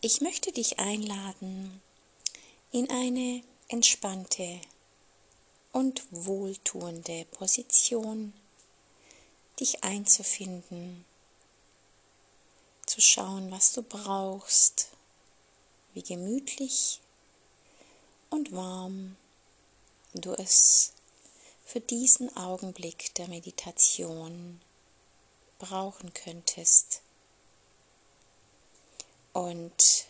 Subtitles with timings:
[0.00, 1.82] Ich möchte dich einladen,
[2.70, 4.60] in eine entspannte
[5.72, 8.32] und wohltuende Position
[9.58, 11.04] dich einzufinden,
[12.86, 14.90] zu schauen, was du brauchst,
[15.94, 17.00] wie gemütlich
[18.30, 19.16] und warm
[20.14, 20.92] du es
[21.64, 24.60] für diesen Augenblick der Meditation
[25.58, 27.02] brauchen könntest.
[29.38, 30.08] Und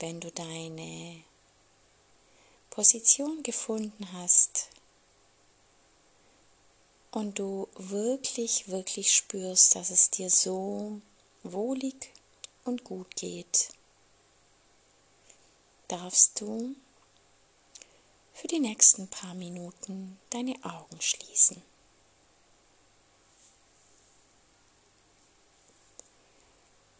[0.00, 1.22] wenn du deine
[2.68, 4.70] Position gefunden hast
[7.12, 11.00] und du wirklich, wirklich spürst, dass es dir so
[11.44, 12.12] wohlig
[12.64, 13.68] und gut geht,
[15.86, 16.74] darfst du
[18.32, 21.62] für die nächsten paar Minuten deine Augen schließen.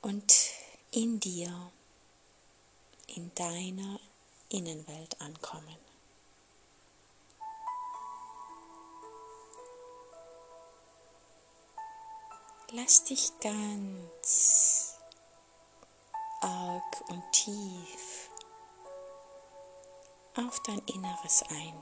[0.00, 0.59] Und
[0.92, 1.70] in dir,
[3.06, 4.00] in deiner
[4.48, 5.76] Innenwelt ankommen.
[12.72, 14.96] Lass dich ganz
[16.40, 18.30] arg und tief
[20.36, 21.74] auf dein Inneres ein.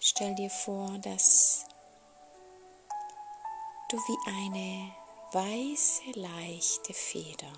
[0.00, 1.64] Stell dir vor, dass
[3.90, 5.05] du wie eine
[5.36, 7.52] weiße, leichte Feder.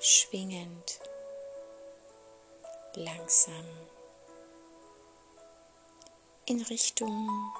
[0.00, 1.00] Schwingend,
[2.94, 3.64] langsam.
[6.46, 7.52] In Richtung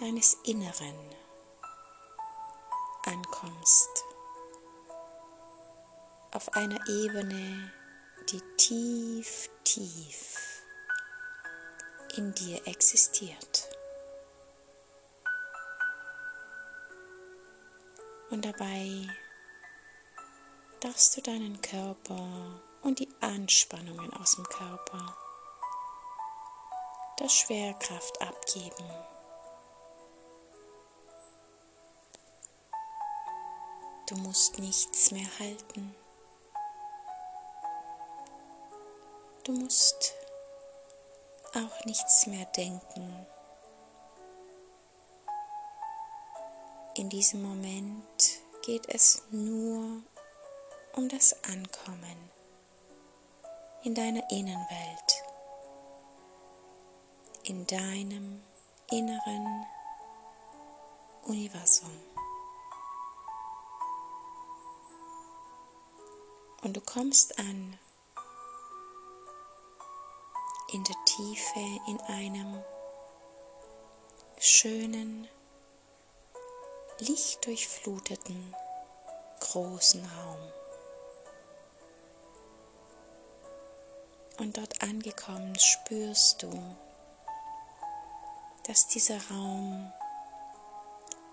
[0.00, 0.98] deines Inneren
[3.06, 4.04] ankommst,
[6.32, 7.72] auf einer Ebene,
[8.32, 10.64] die tief, tief
[12.16, 13.69] in dir existiert.
[18.30, 19.08] Und dabei
[20.80, 25.16] darfst du deinen Körper und die Anspannungen aus dem Körper
[27.18, 28.90] der Schwerkraft abgeben.
[34.08, 35.94] Du musst nichts mehr halten.
[39.44, 40.14] Du musst
[41.54, 43.26] auch nichts mehr denken.
[47.00, 50.02] In diesem Moment geht es nur
[50.92, 52.30] um das Ankommen
[53.84, 55.24] in deiner Innenwelt
[57.44, 58.42] in deinem
[58.90, 59.66] inneren
[61.22, 61.90] Universum.
[66.62, 67.78] Und du kommst an
[70.74, 72.62] in der Tiefe in einem
[74.38, 75.26] schönen,
[77.00, 78.54] lichtdurchfluteten,
[79.40, 80.52] großen Raum.
[84.38, 86.76] Und dort angekommen spürst du,
[88.66, 89.92] dass dieser Raum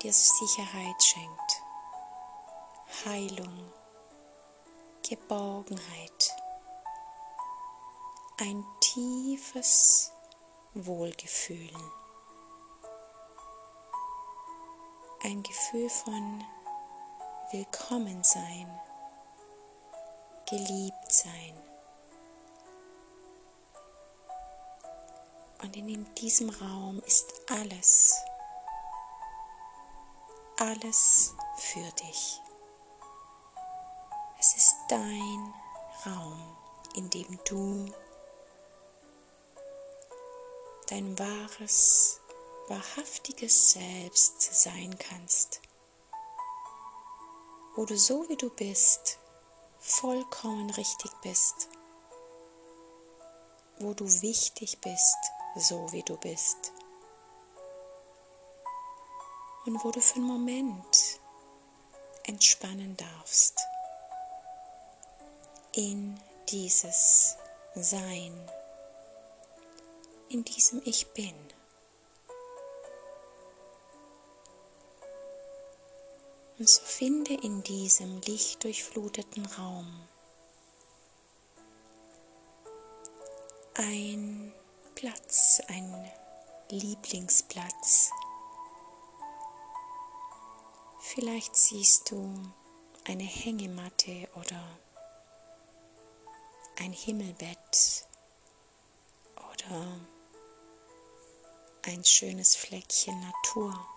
[0.02, 1.62] dir Sicherheit schenkt,
[3.06, 3.72] Heilung,
[5.08, 6.36] Geborgenheit,
[8.40, 10.12] ein tiefes
[10.74, 11.72] Wohlgefühl,
[15.24, 16.44] ein Gefühl von
[17.52, 18.80] Willkommensein,
[20.50, 21.58] geliebt sein.
[25.64, 28.16] Und in diesem Raum ist alles,
[30.60, 32.42] alles für dich.
[34.40, 35.54] Es ist dein
[36.06, 36.58] Raum,
[36.96, 37.92] in dem du
[40.88, 42.22] dein wahres,
[42.68, 45.62] wahrhaftiges Selbst sein kannst,
[47.76, 49.20] wo du so wie du bist,
[49.80, 51.70] vollkommen richtig bist,
[53.80, 55.18] wo du wichtig bist,
[55.56, 56.74] so wie du bist.
[59.66, 61.20] Und wo du für einen Moment
[62.24, 63.60] entspannen darfst
[65.74, 67.38] in dieses
[67.76, 68.52] Sein,
[70.30, 71.36] in diesem Ich bin.
[76.60, 80.08] Und so finde in diesem lichtdurchfluteten Raum
[83.76, 84.52] ein
[84.96, 86.12] Platz, ein
[86.70, 88.10] Lieblingsplatz.
[91.00, 92.34] Vielleicht siehst du
[93.06, 94.80] eine Hängematte oder
[96.80, 98.08] ein Himmelbett
[99.54, 100.00] oder
[101.84, 103.97] ein schönes Fleckchen Natur.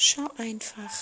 [0.00, 0.94] Schau einfach,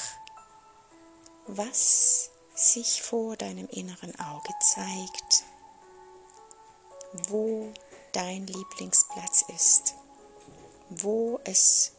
[1.47, 5.45] was sich vor deinem inneren Auge zeigt,
[7.29, 7.75] wo
[8.13, 9.97] dein Lieblingsplatz ist,
[10.89, 11.93] wo es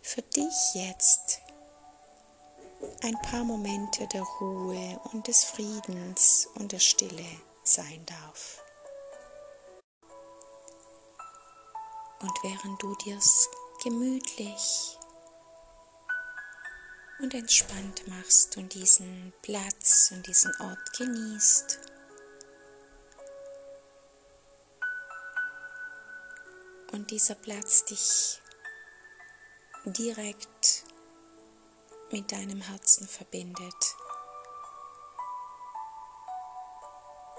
[0.00, 1.40] für dich jetzt
[3.02, 7.26] ein paar Momente der Ruhe und des Friedens und der Stille
[7.64, 8.62] sein darf.
[12.20, 13.48] Und während du dir's
[13.82, 14.99] gemütlich
[17.22, 21.80] und entspannt machst und diesen Platz und diesen Ort genießt,
[26.92, 28.40] und dieser Platz dich
[29.84, 30.84] direkt
[32.10, 33.96] mit deinem Herzen verbindet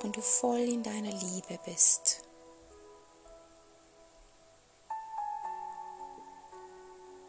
[0.04, 2.24] und du voll in deiner Liebe bist.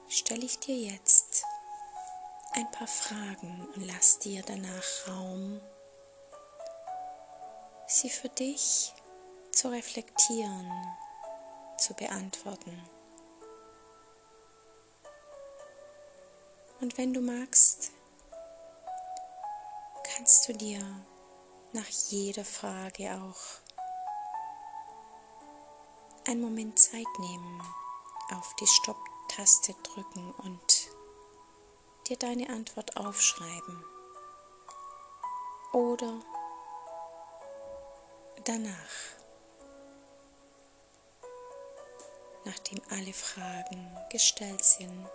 [0.08, 1.31] Stelle ich dir jetzt
[2.54, 5.60] ein paar Fragen und lass dir danach Raum,
[7.86, 8.92] sie für dich
[9.52, 10.70] zu reflektieren,
[11.78, 12.82] zu beantworten.
[16.80, 17.92] Und wenn du magst,
[20.02, 20.80] kannst du dir
[21.72, 23.62] nach jeder Frage auch
[26.28, 27.62] einen Moment Zeit nehmen,
[28.34, 30.71] auf die Stopp-Taste drücken und
[32.12, 33.84] dir deine Antwort aufschreiben.
[35.72, 36.20] Oder
[38.44, 38.92] danach,
[42.44, 45.08] nachdem alle Fragen gestellt sind,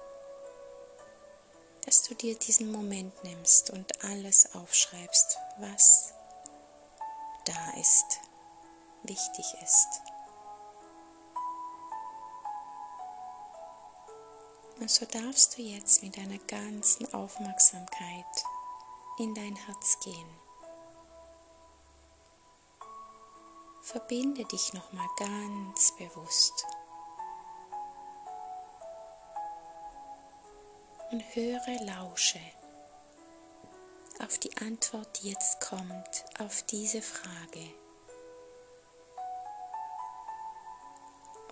[1.86, 6.14] dass du dir diesen Moment nimmst und alles aufschreibst, was
[7.46, 8.20] da ist,
[9.04, 10.07] wichtig ist.
[14.80, 18.26] Und so darfst du jetzt mit deiner ganzen Aufmerksamkeit
[19.18, 20.30] in dein Herz gehen.
[23.82, 26.66] Verbinde dich nochmal ganz bewusst
[31.12, 32.40] und höre, lausche
[34.20, 37.74] auf die Antwort, die jetzt kommt, auf diese Frage.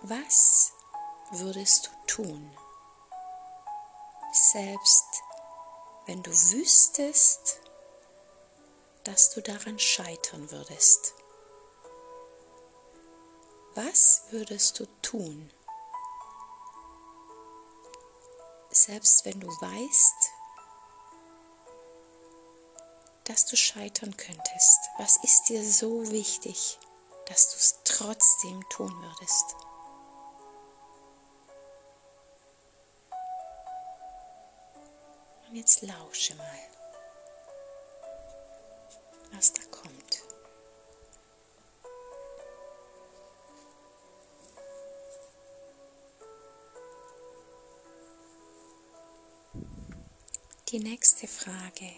[0.02, 0.72] Was
[1.30, 2.56] würdest du tun,
[4.36, 5.22] selbst
[6.06, 7.60] wenn du wüsstest,
[9.04, 11.14] dass du daran scheitern würdest?
[13.74, 15.50] Was würdest du tun,
[18.70, 20.32] selbst wenn du weißt,
[23.24, 26.78] dass du scheitern könntest, was ist dir so wichtig,
[27.26, 29.65] dass du es trotzdem tun würdest?
[35.56, 36.58] Jetzt lausche mal,
[39.32, 40.22] was da kommt.
[50.68, 51.90] Die nächste Frage,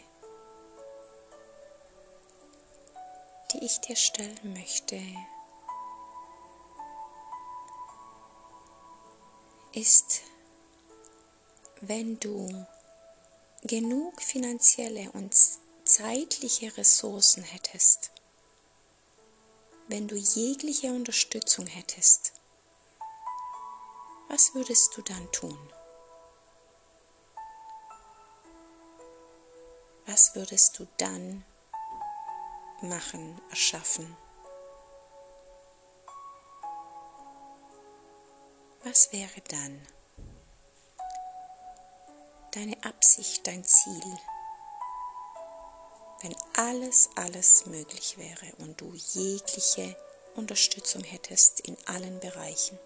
[3.51, 5.01] die ich dir stellen möchte,
[9.73, 10.23] ist,
[11.81, 12.69] wenn du
[13.69, 15.37] genug finanzielle und
[15.85, 18.11] zeitliche Ressourcen hättest,
[19.87, 22.33] wenn du jegliche Unterstützung hättest,
[24.29, 25.59] was würdest du dann tun?
[30.09, 31.45] was würdest du dann
[32.81, 34.17] machen, erschaffen?
[38.83, 39.81] Was wäre dann
[42.53, 44.19] deine Absicht, dein Ziel,
[46.23, 49.97] wenn alles, alles möglich wäre und du jegliche
[50.35, 52.79] Unterstützung hättest in allen Bereichen?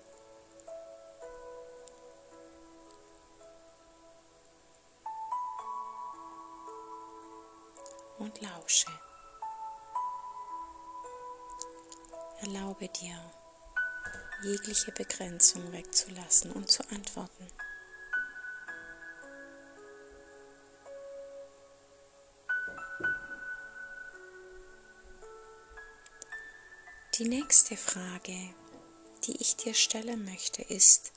[8.23, 8.87] und lausche.
[12.41, 13.17] Erlaube dir,
[14.43, 17.47] jegliche Begrenzung wegzulassen und zu antworten.
[27.19, 28.55] Die nächste Frage,
[29.25, 31.13] die ich dir stellen möchte, ist,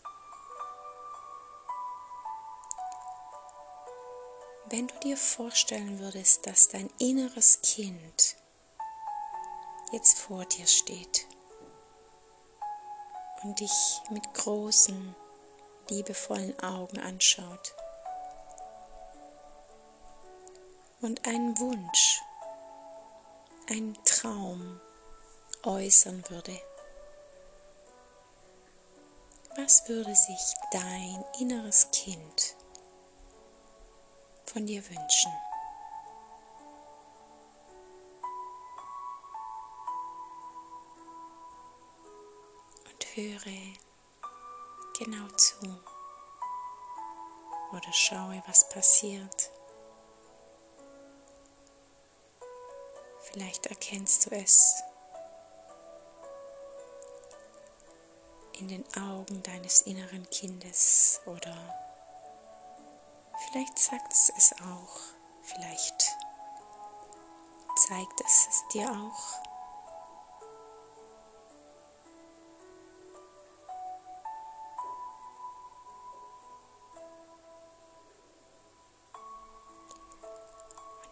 [4.67, 8.35] Wenn du dir vorstellen würdest, dass dein inneres Kind
[9.93, 11.27] jetzt vor dir steht
[13.43, 15.15] und dich mit großen,
[15.89, 17.75] liebevollen Augen anschaut,
[20.99, 22.21] und einen Wunsch,
[23.69, 24.81] einen Traum
[25.65, 26.59] äußern würde,
[29.57, 32.55] was würde sich dein inneres Kind
[34.45, 35.31] von dir wünschen?
[42.91, 43.75] Und höre
[44.99, 45.81] genau zu
[47.71, 49.51] oder schaue, was passiert.
[53.21, 54.81] Vielleicht erkennst du es
[58.59, 61.55] in den Augen deines inneren Kindes oder
[63.47, 64.99] vielleicht sagt es es auch,
[65.41, 66.15] vielleicht
[67.87, 69.45] zeigt es es dir auch.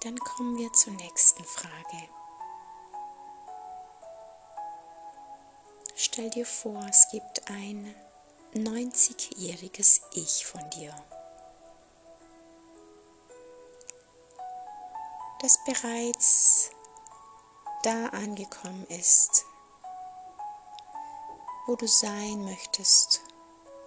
[0.02, 2.23] Dann kommen wir zur nächsten Frage.
[6.14, 7.96] Stell dir vor, es gibt ein
[8.54, 10.94] 90-jähriges Ich von dir,
[15.42, 16.70] das bereits
[17.82, 19.44] da angekommen ist,
[21.66, 23.22] wo du sein möchtest,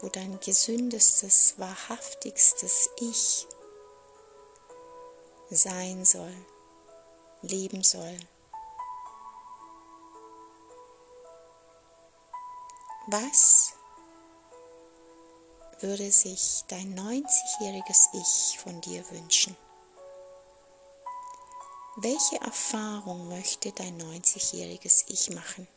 [0.00, 3.46] wo dein gesündestes, wahrhaftigstes Ich
[5.50, 6.34] sein soll,
[7.42, 8.18] leben soll.
[13.08, 13.72] Was
[15.78, 19.56] würde sich dein 90-jähriges Ich von dir wünschen?
[21.98, 25.68] Welche Erfahrung möchte dein 90-jähriges Ich machen?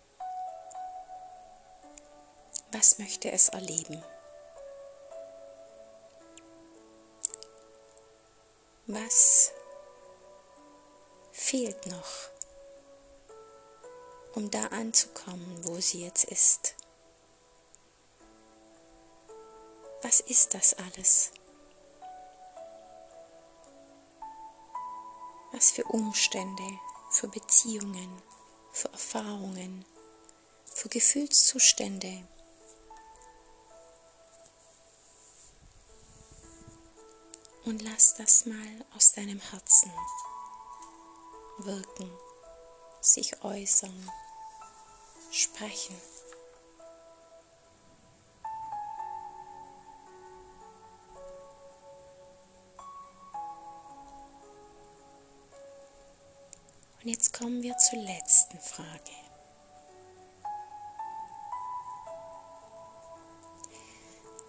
[2.71, 4.03] Was möchte es erleben?
[8.87, 9.51] Was
[11.31, 12.09] fehlt noch,
[14.33, 16.73] um da anzukommen, wo sie jetzt ist?
[20.29, 21.31] Ist das alles?
[25.51, 28.21] Was für Umstände, für Beziehungen,
[28.71, 29.83] für Erfahrungen,
[30.65, 32.27] für Gefühlszustände.
[37.65, 39.91] Und lass das mal aus deinem Herzen
[41.57, 42.11] wirken,
[43.01, 44.11] sich äußern,
[45.31, 45.99] sprechen.
[57.11, 59.15] Jetzt kommen wir zur letzten Frage.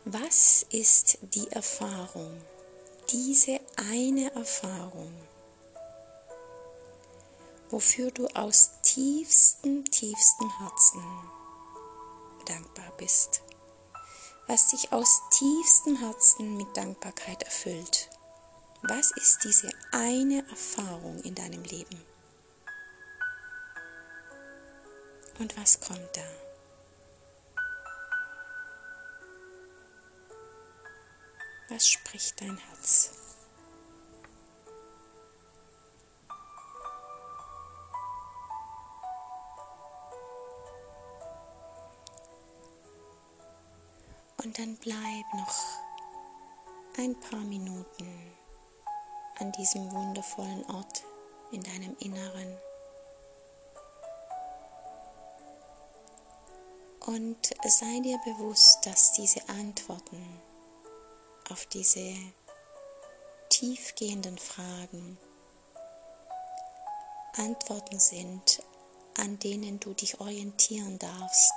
[0.05, 2.39] Was ist die Erfahrung,
[3.11, 5.11] diese eine Erfahrung,
[7.71, 11.03] wofür du aus tiefstem, tiefstem Herzen
[12.45, 13.41] dankbar bist,
[14.49, 18.11] was dich aus tiefstem Herzen mit Dankbarkeit erfüllt?
[18.83, 22.10] Was ist diese eine Erfahrung in deinem Leben?
[25.41, 26.21] Und was kommt da?
[31.71, 33.13] Was spricht dein Herz?
[44.45, 44.95] Und dann bleib
[45.33, 45.55] noch
[46.99, 48.37] ein paar Minuten
[49.39, 51.03] an diesem wundervollen Ort
[51.51, 52.70] in deinem Inneren.
[57.07, 60.41] Und sei dir bewusst, dass diese Antworten
[61.51, 62.15] auf diese
[63.49, 65.19] tiefgehenden Fragen
[67.37, 68.63] Antworten sind,
[69.17, 71.55] an denen du dich orientieren darfst,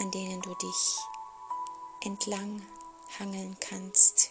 [0.00, 0.98] an denen du dich
[2.04, 2.64] entlang
[3.18, 4.30] hangeln kannst.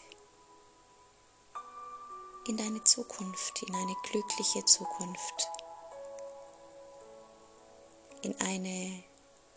[2.48, 5.50] In deine Zukunft, in eine glückliche Zukunft
[8.22, 9.04] in eine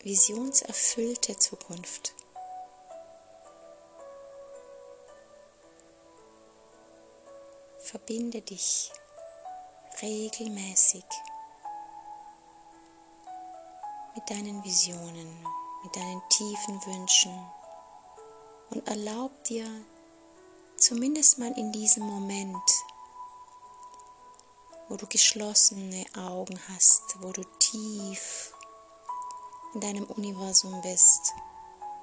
[0.03, 2.13] visionserfüllte Zukunft.
[7.79, 8.91] Verbinde dich
[10.01, 11.03] regelmäßig
[14.15, 15.45] mit deinen Visionen,
[15.83, 17.45] mit deinen tiefen Wünschen
[18.69, 19.65] und erlaub dir
[20.77, 22.61] zumindest mal in diesem Moment
[24.89, 28.53] wo du geschlossene Augen hast, wo du tief
[29.73, 31.33] in deinem Universum bist,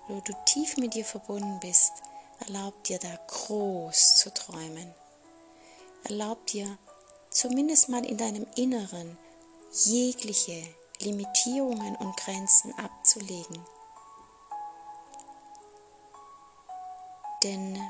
[0.06, 1.92] wo du tief mit dir verbunden bist,
[2.40, 4.94] erlaub dir da groß zu träumen,
[6.04, 6.78] erlaub dir
[7.30, 9.18] zumindest mal in deinem Inneren
[9.72, 10.62] jegliche
[11.00, 13.64] Limitierungen und Grenzen abzulegen.
[17.42, 17.80] Denn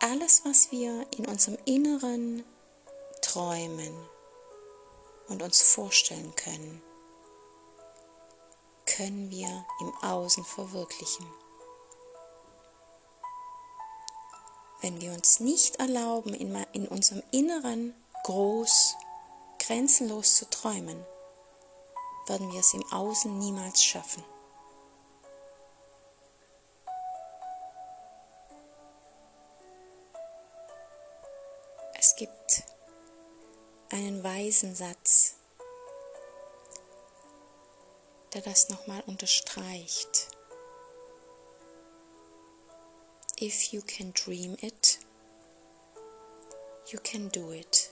[0.00, 2.44] alles, was wir in unserem Inneren
[3.36, 4.08] träumen
[5.28, 6.82] und uns vorstellen können,
[8.86, 11.26] können wir im Außen verwirklichen.
[14.80, 18.96] Wenn wir uns nicht erlauben, in, unserem Inneren groß,
[19.58, 21.04] grenzenlos zu träumen,
[22.26, 24.24] werden wir es im Außen niemals schaffen.
[33.90, 35.36] Einen weisen Satz,
[38.34, 40.28] der das nochmal unterstreicht.
[43.40, 44.98] If you can dream it,
[46.88, 47.90] you can do it.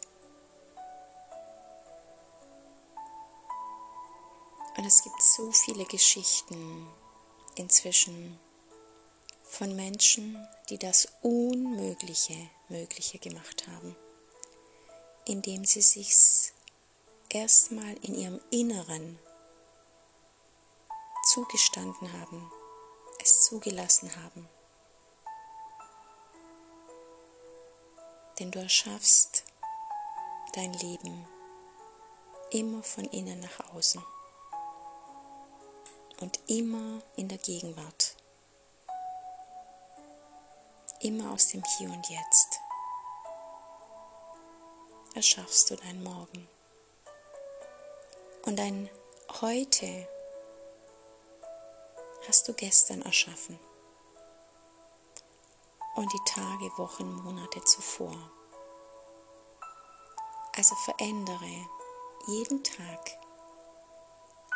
[4.76, 6.88] Und es gibt so viele Geschichten
[7.54, 8.38] inzwischen
[9.42, 13.94] von Menschen, die das Unmögliche Mögliche gemacht haben,
[15.26, 16.52] indem sie sich
[17.28, 19.18] erstmal in ihrem Inneren
[21.24, 22.50] zugestanden haben,
[23.20, 24.48] es zugelassen haben.
[28.38, 29.44] Denn du erschaffst
[30.52, 31.26] dein Leben
[32.50, 34.04] immer von innen nach außen
[36.20, 38.16] und immer in der Gegenwart,
[41.00, 42.53] immer aus dem Hier und Jetzt
[45.14, 46.48] erschaffst du dein Morgen.
[48.44, 48.90] Und dein
[49.40, 50.08] Heute
[52.28, 53.58] hast du gestern erschaffen
[55.96, 58.14] und die Tage, Wochen, Monate zuvor.
[60.56, 61.66] Also verändere
[62.26, 63.18] jeden Tag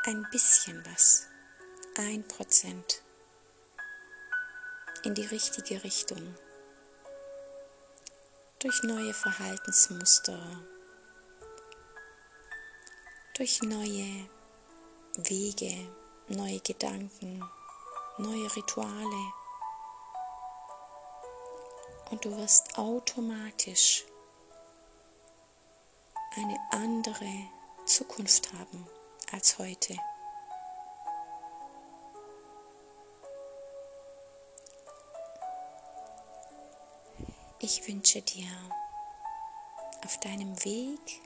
[0.04, 1.26] ein bisschen was,
[1.96, 3.02] ein Prozent
[5.04, 6.36] in die richtige Richtung
[8.60, 10.38] durch neue Verhaltensmuster,
[13.36, 14.28] durch neue
[15.16, 15.88] Wege,
[16.26, 17.48] neue Gedanken,
[18.16, 19.32] neue Rituale.
[22.10, 24.04] Und du wirst automatisch
[26.34, 27.48] eine andere
[27.86, 28.88] Zukunft haben
[29.30, 29.96] als heute.
[37.60, 38.46] Ich wünsche dir
[40.04, 41.20] auf deinem Weg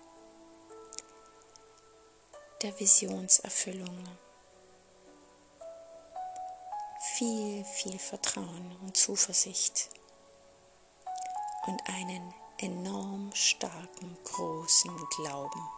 [2.63, 4.03] der Visionserfüllung
[7.19, 9.91] viel, viel Vertrauen und Zuversicht
[11.67, 15.69] und einen enorm starken, großen Glauben.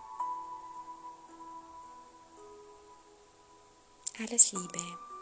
[4.21, 5.14] Alles Liebe.